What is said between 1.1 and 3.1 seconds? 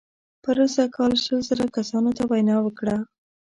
شل زره کسانو ته وینا وکړه.